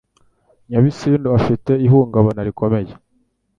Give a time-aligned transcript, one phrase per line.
[0.69, 2.91] Nyabisindu Afite ihungabana rikomeye